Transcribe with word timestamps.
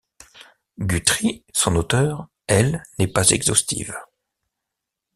Guthrie, 0.79 1.45
son 1.53 1.75
auteur, 1.75 2.27
elle 2.47 2.81
n'est 2.97 3.07
pas 3.07 3.29
exhaustive. 3.29 3.95